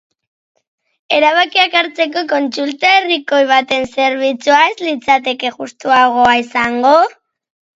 [1.17, 6.97] Erabakiak hartzeko kontsulta herrikoi baten zerbitzua ez litzateke justuagoa izango?